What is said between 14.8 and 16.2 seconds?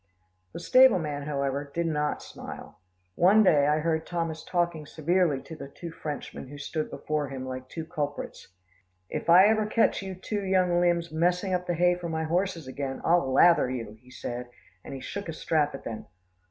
and he shook a strap at them.